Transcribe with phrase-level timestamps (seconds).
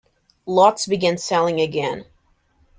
[0.47, 2.05] Lots began selling again.